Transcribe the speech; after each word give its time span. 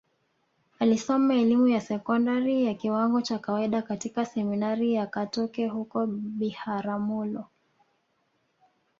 Alisoma 0.79 1.33
elimu 1.35 1.67
ya 1.67 1.81
sekondari 1.81 2.65
ya 2.65 2.73
kiwango 2.73 3.21
cha 3.21 3.39
kawaida 3.39 3.81
katika 3.81 4.25
Seminari 4.25 4.93
ya 4.93 5.07
Katoke 5.07 5.67
huko 5.67 6.07
Biharamulo 6.07 7.45